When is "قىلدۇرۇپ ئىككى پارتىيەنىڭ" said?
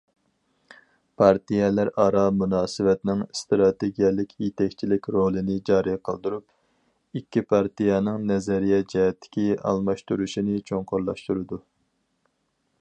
6.09-8.27